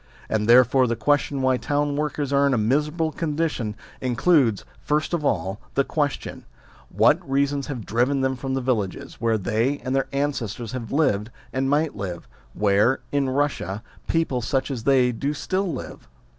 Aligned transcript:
And 0.29 0.47
therefore 0.49 0.87
the 0.87 0.95
question 0.95 1.43
why 1.43 1.57
town 1.57 1.95
workers 1.95 2.31
THE 2.31 2.35
FACTORY 2.37 2.41
SYSTEM 2.41 2.41
45 2.41 2.41
are 2.41 2.47
in 2.47 2.53
a 2.55 2.75
miserable 2.97 3.11
condition, 3.11 3.75
includes, 4.01 4.65
first 4.79 5.13
of 5.13 5.23
all, 5.23 5.61
the 5.75 5.83
question: 5.83 6.43
what 6.89 7.29
reasons 7.29 7.67
have 7.67 7.85
driven 7.85 8.21
them 8.21 8.35
from 8.35 8.55
the 8.55 8.61
villages, 8.61 9.21
where 9.21 9.37
they 9.37 9.77
and 9.85 9.95
their 9.95 10.07
ancestors 10.11 10.71
have 10.71 10.91
lived 10.91 11.29
and 11.53 11.69
might 11.69 11.95
live; 11.95 12.27
where, 12.55 13.01
in 13.11 13.27
Eussia, 13.27 13.83
people 14.07 14.41
such 14.41 14.71
as 14.71 14.85
they 14.85 15.11
do 15.11 15.35
still 15.35 15.71
live 15.71 16.07